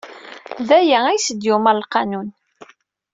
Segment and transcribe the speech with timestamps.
[0.67, 2.27] D aya ayyes d-yumeṛ lqanun.